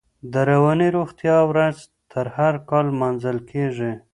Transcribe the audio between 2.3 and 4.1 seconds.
هر کال نمانځل کېږي.